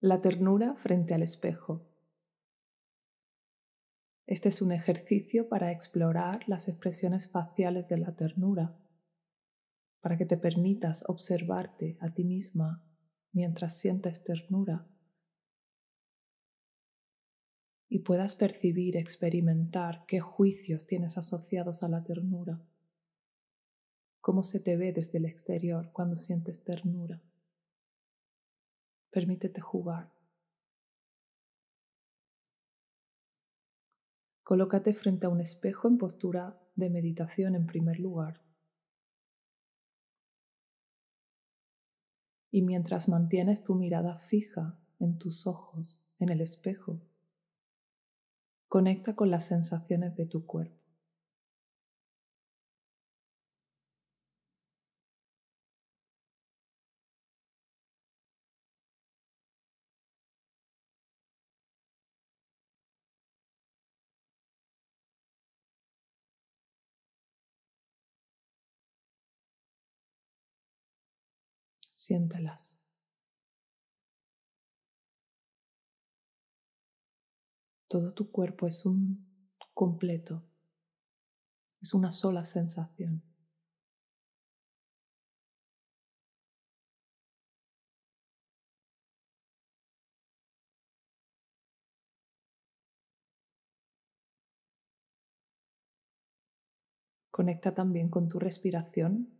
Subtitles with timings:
[0.00, 1.84] La ternura frente al espejo.
[4.26, 8.78] Este es un ejercicio para explorar las expresiones faciales de la ternura,
[10.00, 12.88] para que te permitas observarte a ti misma
[13.32, 14.86] mientras sientes ternura
[17.88, 22.62] y puedas percibir, experimentar qué juicios tienes asociados a la ternura,
[24.20, 27.20] cómo se te ve desde el exterior cuando sientes ternura.
[29.10, 30.12] Permítete jugar.
[34.42, 38.42] Colócate frente a un espejo en postura de meditación en primer lugar.
[42.50, 47.00] Y mientras mantienes tu mirada fija en tus ojos, en el espejo,
[48.68, 50.87] conecta con las sensaciones de tu cuerpo.
[71.98, 72.80] Siéntelas.
[77.88, 79.26] Todo tu cuerpo es un
[79.74, 80.44] completo,
[81.82, 83.24] es una sola sensación.
[97.32, 99.37] Conecta también con tu respiración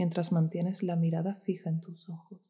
[0.00, 2.49] mientras mantienes la mirada fija en tus ojos.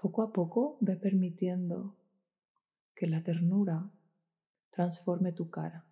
[0.00, 1.96] Poco a poco ve permitiendo
[2.94, 3.90] que la ternura
[4.70, 5.84] transforme tu cara.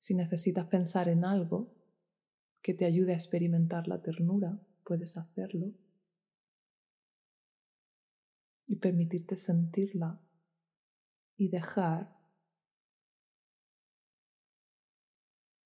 [0.00, 1.72] Si necesitas pensar en algo
[2.62, 5.72] que te ayude a experimentar la ternura, puedes hacerlo
[8.66, 10.20] y permitirte sentirla
[11.36, 12.18] y dejar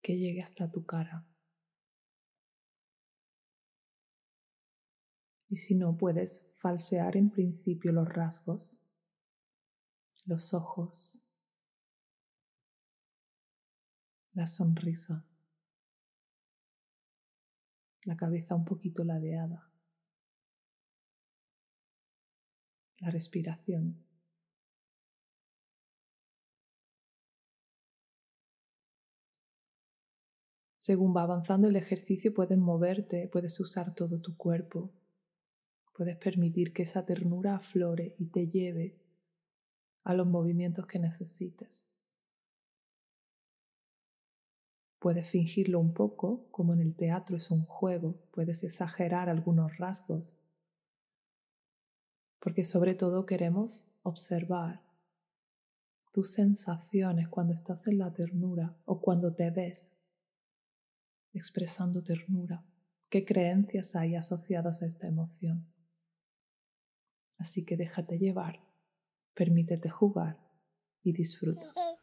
[0.03, 1.27] que llegue hasta tu cara.
[5.55, 8.77] Y si no, puedes falsear en principio los rasgos,
[10.25, 11.25] los ojos,
[14.33, 15.25] la sonrisa,
[18.05, 19.71] la cabeza un poquito ladeada,
[22.99, 24.05] la respiración.
[30.79, 34.93] Según va avanzando el ejercicio puedes moverte, puedes usar todo tu cuerpo,
[35.95, 39.01] Puedes permitir que esa ternura aflore y te lleve
[40.03, 41.89] a los movimientos que necesites.
[44.99, 50.35] Puedes fingirlo un poco, como en el teatro es un juego, puedes exagerar algunos rasgos,
[52.41, 54.83] porque sobre todo queremos observar
[56.13, 59.97] tus sensaciones cuando estás en la ternura o cuando te ves
[61.33, 62.65] expresando ternura,
[63.11, 65.74] qué creencias hay asociadas a esta emoción.
[67.39, 68.61] Así que déjate llevar,
[69.35, 70.39] permítete jugar
[71.03, 71.73] y disfruta.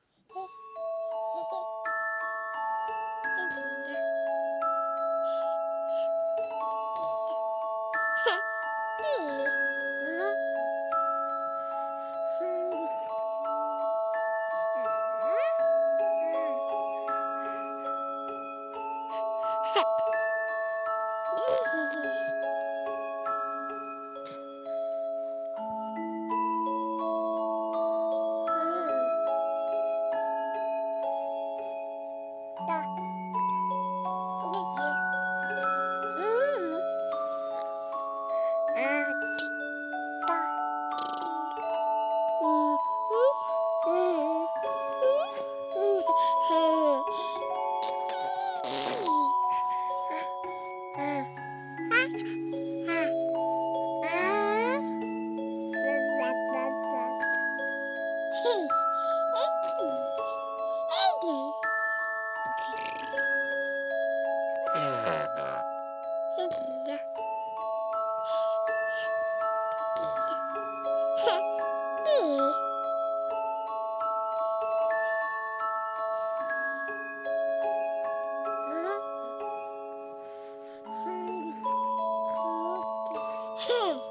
[83.68, 84.11] Hey!